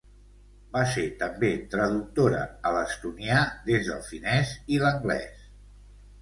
[0.75, 5.47] Va ser també traductora a l'estonià des del finés i l'anglés.